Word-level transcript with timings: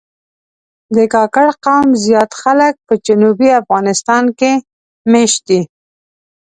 د 0.95 0.97
کاکړ 1.13 1.47
قوم 1.65 1.87
زیات 2.05 2.31
خلک 2.41 2.73
په 2.87 2.93
جنوبي 3.05 3.49
افغانستان 3.61 4.23
کې 4.39 4.51
مېشت 5.11 5.41
دي. 5.49 5.61